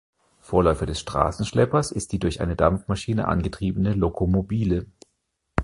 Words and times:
Vorläufer 0.39 0.87
des 0.87 0.99
Straßenschleppers 0.99 1.91
ist 1.91 2.11
die 2.11 2.17
durch 2.17 2.41
eine 2.41 2.55
Dampfmaschine 2.55 3.27
angetriebene 3.27 3.93
Lokomobile. 3.93 4.87